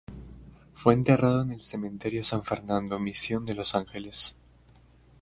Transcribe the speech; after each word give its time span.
Fue 0.73 0.95
enterrado 0.95 1.43
en 1.43 1.51
el 1.51 1.61
Cementerio 1.61 2.23
San 2.23 2.43
Fernando 2.43 2.97
Mission 2.97 3.45
de 3.45 3.53
Los 3.53 3.75
Ángeles. 3.75 4.35